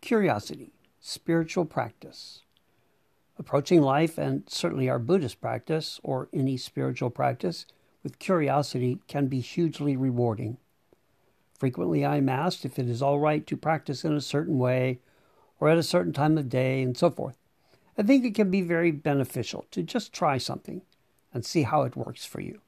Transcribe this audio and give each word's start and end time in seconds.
Curiosity, 0.00 0.72
spiritual 0.98 1.66
practice. 1.66 2.42
Approaching 3.38 3.82
life, 3.82 4.18
and 4.18 4.42
certainly 4.48 4.88
our 4.88 4.98
Buddhist 4.98 5.40
practice 5.40 6.00
or 6.02 6.28
any 6.32 6.56
spiritual 6.56 7.10
practice, 7.10 7.66
with 8.02 8.18
curiosity 8.18 8.98
can 9.08 9.26
be 9.26 9.40
hugely 9.40 9.96
rewarding. 9.96 10.56
Frequently, 11.58 12.04
I 12.04 12.16
am 12.16 12.30
asked 12.30 12.64
if 12.64 12.78
it 12.78 12.88
is 12.88 13.02
all 13.02 13.18
right 13.18 13.46
to 13.46 13.56
practice 13.56 14.04
in 14.04 14.14
a 14.14 14.22
certain 14.22 14.58
way 14.58 15.00
or 15.60 15.68
at 15.68 15.76
a 15.76 15.82
certain 15.82 16.14
time 16.14 16.38
of 16.38 16.48
day 16.48 16.82
and 16.82 16.96
so 16.96 17.10
forth. 17.10 17.36
I 17.98 18.02
think 18.02 18.24
it 18.24 18.34
can 18.34 18.50
be 18.50 18.62
very 18.62 18.90
beneficial 18.90 19.66
to 19.70 19.82
just 19.82 20.14
try 20.14 20.38
something 20.38 20.80
and 21.34 21.44
see 21.44 21.62
how 21.62 21.82
it 21.82 21.96
works 21.96 22.24
for 22.24 22.40
you. 22.40 22.60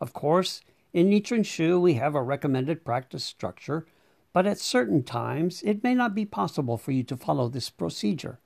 Of 0.00 0.14
course, 0.14 0.62
in 0.94 1.10
Nichiren 1.10 1.44
Shu, 1.44 1.78
we 1.78 1.94
have 1.94 2.14
a 2.14 2.22
recommended 2.22 2.84
practice 2.84 3.22
structure, 3.22 3.84
but 4.32 4.46
at 4.46 4.58
certain 4.58 5.02
times 5.02 5.62
it 5.62 5.82
may 5.82 5.94
not 5.94 6.14
be 6.14 6.24
possible 6.24 6.76
for 6.76 6.92
you 6.92 7.02
to 7.04 7.16
follow 7.16 7.48
this 7.48 7.70
procedure. 7.70 8.38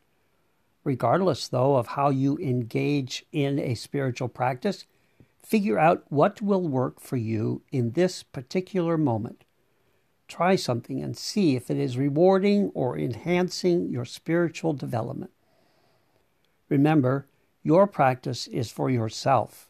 Regardless, 0.83 1.49
though, 1.49 1.77
of 1.77 1.89
how 1.89 2.11
you 2.11 2.37
engage 2.39 3.25
in 3.33 3.59
a 3.59 3.75
spiritual 3.75 4.29
practice, 4.29 4.85
figure 5.43 5.79
out 5.79 6.05
what 6.09 6.43
will 6.43 6.67
work 6.67 7.01
for 7.01 7.17
you 7.17 7.63
in 7.73 7.93
this 7.93 8.23
particular 8.23 8.99
moment. 8.99 9.45
Try 10.29 10.57
something 10.57 11.03
and 11.03 11.17
see 11.17 11.57
if 11.57 11.71
it 11.71 11.79
is 11.79 11.99
rewarding 11.99 12.71
or 12.75 12.99
enhancing 12.99 13.91
your 13.91 14.05
spiritual 14.05 14.73
development. 14.73 15.31
Remember, 16.69 17.27
your 17.63 17.87
practice 17.87 18.47
is 18.47 18.71
for 18.71 18.91
yourself. 18.91 19.69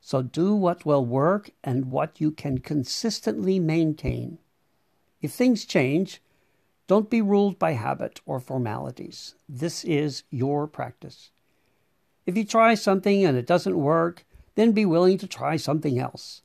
So 0.00 0.22
do 0.22 0.54
what 0.54 0.86
will 0.86 1.04
work 1.04 1.50
and 1.62 1.90
what 1.90 2.20
you 2.20 2.30
can 2.30 2.58
consistently 2.58 3.58
maintain. 3.58 4.38
If 5.20 5.32
things 5.32 5.64
change, 5.64 6.20
don't 6.86 7.10
be 7.10 7.20
ruled 7.20 7.58
by 7.58 7.72
habit 7.72 8.20
or 8.24 8.40
formalities. 8.40 9.34
This 9.48 9.84
is 9.84 10.22
your 10.30 10.66
practice. 10.66 11.30
If 12.24 12.36
you 12.36 12.44
try 12.44 12.74
something 12.74 13.24
and 13.24 13.36
it 13.36 13.46
doesn't 13.46 13.78
work, 13.78 14.24
then 14.54 14.72
be 14.72 14.84
willing 14.84 15.18
to 15.18 15.26
try 15.26 15.56
something 15.56 15.98
else. 15.98 16.42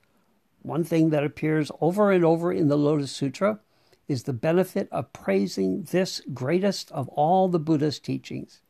One 0.62 0.84
thing 0.84 1.10
that 1.10 1.24
appears 1.24 1.72
over 1.82 2.12
and 2.12 2.24
over 2.24 2.52
in 2.52 2.68
the 2.68 2.78
Lotus 2.78 3.12
Sutra 3.12 3.60
is 4.08 4.24
the 4.24 4.34
benefit 4.34 4.88
of 4.92 5.14
praising 5.14 5.84
this 5.84 6.22
greatest 6.34 6.92
of 6.92 7.10
all 7.10 7.48
the 7.48 7.60
Buddha's 7.60 8.00
teachings. 8.00 8.62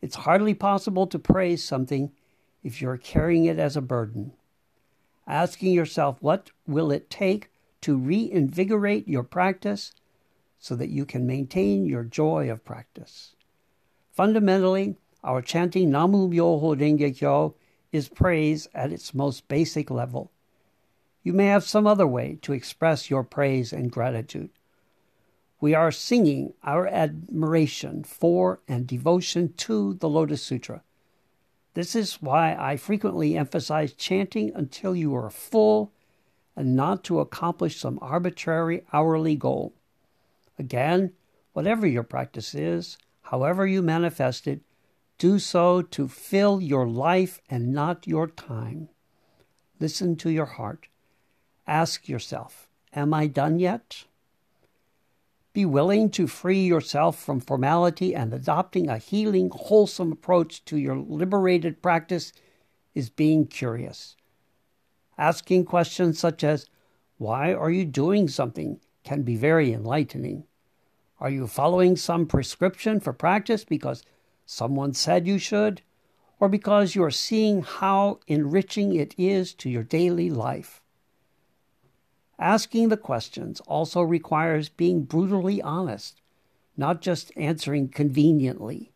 It's 0.00 0.16
hardly 0.16 0.54
possible 0.54 1.06
to 1.06 1.18
praise 1.18 1.64
something 1.64 2.12
if 2.62 2.80
you're 2.80 2.96
carrying 2.96 3.46
it 3.46 3.58
as 3.58 3.76
a 3.76 3.82
burden. 3.82 4.32
Asking 5.26 5.72
yourself, 5.72 6.18
what 6.20 6.50
will 6.66 6.90
it 6.90 7.10
take 7.10 7.50
to 7.82 7.96
reinvigorate 7.96 9.08
your 9.08 9.22
practice 9.22 9.92
so 10.58 10.74
that 10.76 10.90
you 10.90 11.04
can 11.04 11.26
maintain 11.26 11.86
your 11.86 12.04
joy 12.04 12.50
of 12.50 12.64
practice? 12.64 13.34
Fundamentally, 14.12 14.96
our 15.22 15.42
chanting 15.42 15.90
Namu 15.90 16.28
Myoho 16.28 16.76
Renge 16.76 17.16
Kyo 17.16 17.54
is 17.92 18.08
praise 18.08 18.68
at 18.74 18.92
its 18.92 19.14
most 19.14 19.48
basic 19.48 19.90
level. 19.90 20.30
You 21.22 21.32
may 21.32 21.46
have 21.46 21.64
some 21.64 21.86
other 21.86 22.06
way 22.06 22.38
to 22.42 22.52
express 22.52 23.10
your 23.10 23.24
praise 23.24 23.72
and 23.72 23.90
gratitude. 23.90 24.50
We 25.60 25.74
are 25.74 25.90
singing 25.90 26.54
our 26.62 26.86
admiration 26.86 28.04
for 28.04 28.60
and 28.68 28.86
devotion 28.86 29.52
to 29.58 29.94
the 29.94 30.08
Lotus 30.08 30.42
Sutra. 30.42 30.82
This 31.74 31.96
is 31.96 32.22
why 32.22 32.56
I 32.58 32.76
frequently 32.76 33.36
emphasize 33.36 33.92
chanting 33.92 34.52
until 34.54 34.94
you 34.96 35.14
are 35.16 35.30
full 35.30 35.92
and 36.58 36.74
not 36.74 37.04
to 37.04 37.20
accomplish 37.20 37.78
some 37.78 38.00
arbitrary 38.02 38.82
hourly 38.92 39.36
goal. 39.36 39.72
Again, 40.58 41.12
whatever 41.52 41.86
your 41.86 42.02
practice 42.02 42.52
is, 42.52 42.98
however 43.22 43.64
you 43.64 43.80
manifest 43.80 44.48
it, 44.48 44.62
do 45.18 45.38
so 45.38 45.82
to 45.82 46.08
fill 46.08 46.60
your 46.60 46.88
life 46.88 47.40
and 47.48 47.72
not 47.72 48.08
your 48.08 48.26
time. 48.26 48.88
Listen 49.78 50.16
to 50.16 50.30
your 50.30 50.46
heart. 50.46 50.88
Ask 51.64 52.08
yourself, 52.08 52.68
Am 52.92 53.14
I 53.14 53.28
done 53.28 53.60
yet? 53.60 54.04
Be 55.52 55.64
willing 55.64 56.10
to 56.10 56.26
free 56.26 56.64
yourself 56.64 57.22
from 57.22 57.38
formality 57.38 58.16
and 58.16 58.34
adopting 58.34 58.88
a 58.88 58.98
healing, 58.98 59.48
wholesome 59.54 60.10
approach 60.10 60.64
to 60.64 60.76
your 60.76 60.96
liberated 60.96 61.80
practice 61.80 62.32
is 62.96 63.10
being 63.10 63.46
curious. 63.46 64.16
Asking 65.18 65.64
questions 65.64 66.18
such 66.18 66.44
as, 66.44 66.66
Why 67.18 67.52
are 67.52 67.70
you 67.70 67.84
doing 67.84 68.28
something? 68.28 68.80
can 69.02 69.22
be 69.22 69.36
very 69.36 69.72
enlightening. 69.72 70.44
Are 71.18 71.30
you 71.30 71.46
following 71.46 71.96
some 71.96 72.26
prescription 72.26 73.00
for 73.00 73.12
practice 73.12 73.64
because 73.64 74.04
someone 74.46 74.92
said 74.92 75.26
you 75.26 75.38
should, 75.38 75.82
or 76.38 76.48
because 76.48 76.94
you 76.94 77.02
are 77.02 77.10
seeing 77.10 77.62
how 77.62 78.20
enriching 78.26 78.94
it 78.94 79.14
is 79.18 79.54
to 79.54 79.68
your 79.68 79.82
daily 79.82 80.30
life? 80.30 80.82
Asking 82.38 82.88
the 82.88 82.96
questions 82.96 83.60
also 83.62 84.00
requires 84.02 84.68
being 84.68 85.02
brutally 85.02 85.60
honest, 85.60 86.20
not 86.76 87.00
just 87.00 87.32
answering 87.36 87.88
conveniently. 87.88 88.92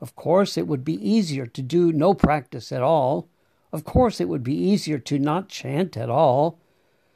Of 0.00 0.16
course, 0.16 0.58
it 0.58 0.66
would 0.66 0.84
be 0.84 1.08
easier 1.08 1.46
to 1.46 1.62
do 1.62 1.92
no 1.92 2.14
practice 2.14 2.72
at 2.72 2.82
all. 2.82 3.28
Of 3.72 3.84
course, 3.84 4.20
it 4.20 4.28
would 4.28 4.42
be 4.42 4.54
easier 4.54 4.98
to 4.98 5.18
not 5.18 5.48
chant 5.48 5.96
at 5.96 6.10
all, 6.10 6.58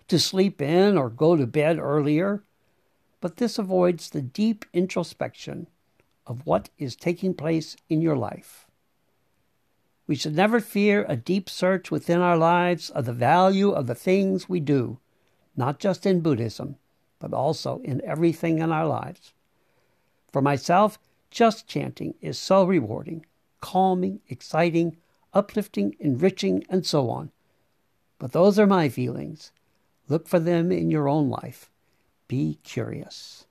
to 0.09 0.19
sleep 0.19 0.63
in 0.63 0.97
or 0.97 1.11
go 1.11 1.37
to 1.37 1.47
bed 1.47 1.79
earlier. 1.79 2.43
But 3.21 3.37
this 3.37 3.59
avoids 3.59 4.11
the 4.11 4.23
deep 4.23 4.65
introspection 4.73 5.67
of 6.27 6.47
what 6.47 6.71
is 6.79 6.97
taking 6.97 7.35
place 7.35 7.77
in 7.89 8.01
your 8.01 8.17
life. 8.17 8.67
We 10.07 10.15
should 10.15 10.37
never 10.37 10.61
fear 10.61 11.05
a 11.09 11.17
deep 11.17 11.51
search 11.51 11.91
within 11.91 12.21
our 12.21 12.37
lives 12.37 12.91
of 12.91 13.07
the 13.07 13.13
value 13.13 13.71
of 13.71 13.87
the 13.87 13.95
things 13.95 14.49
we 14.49 14.61
do 14.61 14.99
not 15.57 15.79
just 15.79 16.05
in 16.05 16.21
Buddhism, 16.21 16.77
but 17.19 17.33
also 17.33 17.81
in 17.83 18.05
everything 18.05 18.59
in 18.59 18.71
our 18.71 18.87
lives. 18.87 19.33
For 20.31 20.43
myself, 20.43 20.99
just 21.31 21.67
chanting 21.67 22.15
is 22.21 22.39
so 22.39 22.65
rewarding, 22.65 23.25
calming, 23.61 24.21
exciting, 24.29 24.99
uplifting, 25.37 25.95
enriching, 26.01 26.65
and 26.71 26.85
so 26.85 27.11
on. 27.11 27.31
But 28.19 28.33
those 28.33 28.59
are 28.59 28.67
my 28.67 28.89
feelings. 28.89 29.53
Look 30.09 30.27
for 30.27 30.39
them 30.39 30.73
in 30.73 30.91
your 30.91 31.09
own 31.09 31.29
life. 31.29 31.71
Be 32.27 32.59
curious. 32.65 33.46